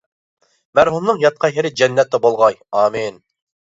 [0.79, 3.25] مەرھۇمنىڭ ياتقان يېرى جەننەتتە بولغاي، ئامىن!